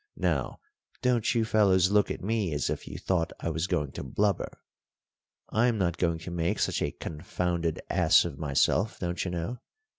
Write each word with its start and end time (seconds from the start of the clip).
Now, 0.17 0.57
don't 1.03 1.35
you 1.35 1.45
fellows 1.45 1.91
look 1.91 2.09
at 2.09 2.23
me 2.23 2.53
as 2.53 2.71
if 2.71 2.87
you 2.87 2.97
thought 2.97 3.31
I 3.39 3.51
was 3.51 3.67
going 3.67 3.91
to 3.91 4.03
blubber. 4.03 4.51
I'm 5.49 5.77
not 5.77 5.99
going 5.99 6.17
to 6.21 6.31
make 6.31 6.57
such 6.57 6.81
a 6.81 6.89
confounded 6.89 7.79
ass 7.87 8.25
of 8.25 8.39
myself, 8.39 8.97
don't 8.97 9.23
you 9.23 9.29
know. 9.29 9.59